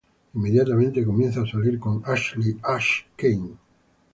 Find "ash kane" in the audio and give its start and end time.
2.63-3.51